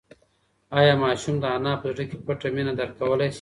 [0.79, 3.29] ایا ماشوم د انا په زړه کې پټه مینه درک کولی شي؟